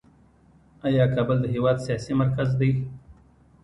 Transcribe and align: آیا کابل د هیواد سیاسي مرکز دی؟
آیا 0.87 1.05
کابل 1.15 1.37
د 1.41 1.45
هیواد 1.55 1.77
سیاسي 1.85 2.13
مرکز 2.21 2.49
دی؟ 2.59 2.71